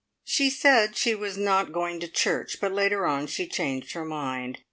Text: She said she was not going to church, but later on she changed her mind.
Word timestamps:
She 0.23 0.49
said 0.49 0.95
she 0.97 1.13
was 1.13 1.37
not 1.37 1.71
going 1.71 1.99
to 1.99 2.07
church, 2.07 2.57
but 2.59 2.71
later 2.73 3.05
on 3.05 3.27
she 3.27 3.45
changed 3.45 3.91
her 3.91 4.03
mind. 4.03 4.57